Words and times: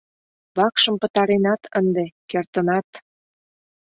—Вакшым 0.57 0.95
пытаренат 1.01 1.61
ынде, 1.79 2.05
кертынат! 2.29 2.89